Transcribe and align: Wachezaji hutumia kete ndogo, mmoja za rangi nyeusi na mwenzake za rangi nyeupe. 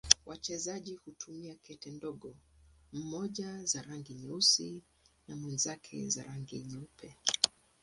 Wachezaji 0.25 0.95
hutumia 0.95 1.55
kete 1.55 1.91
ndogo, 1.91 2.35
mmoja 2.93 3.63
za 3.63 3.81
rangi 3.81 4.13
nyeusi 4.13 4.81
na 5.27 5.35
mwenzake 5.35 6.09
za 6.09 6.23
rangi 6.23 6.59
nyeupe. 6.59 7.15